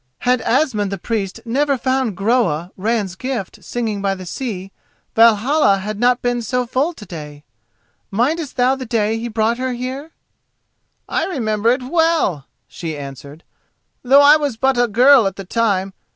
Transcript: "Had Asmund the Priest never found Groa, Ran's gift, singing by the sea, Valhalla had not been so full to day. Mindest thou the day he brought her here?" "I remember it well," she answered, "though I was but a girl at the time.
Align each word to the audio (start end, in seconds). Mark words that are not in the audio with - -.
"Had 0.21 0.41
Asmund 0.41 0.91
the 0.91 0.97
Priest 0.97 1.41
never 1.45 1.77
found 1.77 2.17
Groa, 2.17 2.71
Ran's 2.75 3.13
gift, 3.15 3.63
singing 3.63 4.01
by 4.01 4.15
the 4.15 4.25
sea, 4.25 4.71
Valhalla 5.15 5.77
had 5.77 5.99
not 5.99 6.23
been 6.23 6.41
so 6.41 6.65
full 6.65 6.91
to 6.93 7.05
day. 7.05 7.43
Mindest 8.09 8.55
thou 8.57 8.73
the 8.73 8.87
day 8.87 9.19
he 9.19 9.27
brought 9.27 9.59
her 9.59 9.73
here?" 9.73 10.09
"I 11.07 11.25
remember 11.27 11.69
it 11.69 11.83
well," 11.83 12.47
she 12.67 12.97
answered, 12.97 13.43
"though 14.01 14.23
I 14.23 14.37
was 14.37 14.57
but 14.57 14.75
a 14.75 14.87
girl 14.87 15.27
at 15.27 15.35
the 15.35 15.45
time. 15.45 15.93